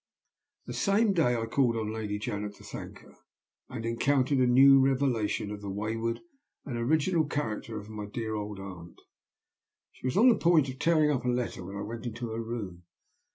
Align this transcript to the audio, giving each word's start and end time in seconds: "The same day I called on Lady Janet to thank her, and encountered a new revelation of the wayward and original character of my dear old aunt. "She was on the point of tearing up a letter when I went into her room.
"The 0.65 0.73
same 0.73 1.13
day 1.13 1.35
I 1.35 1.45
called 1.45 1.77
on 1.77 1.93
Lady 1.93 2.17
Janet 2.17 2.55
to 2.55 2.63
thank 2.63 3.01
her, 3.01 3.17
and 3.69 3.85
encountered 3.85 4.39
a 4.39 4.47
new 4.47 4.79
revelation 4.79 5.51
of 5.51 5.61
the 5.61 5.69
wayward 5.69 6.21
and 6.65 6.75
original 6.75 7.23
character 7.25 7.77
of 7.77 7.87
my 7.87 8.07
dear 8.07 8.33
old 8.33 8.59
aunt. 8.59 8.99
"She 9.91 10.07
was 10.07 10.17
on 10.17 10.29
the 10.29 10.35
point 10.35 10.69
of 10.69 10.79
tearing 10.79 11.11
up 11.11 11.23
a 11.23 11.27
letter 11.29 11.63
when 11.63 11.75
I 11.77 11.81
went 11.83 12.07
into 12.07 12.31
her 12.31 12.41
room. 12.41 12.81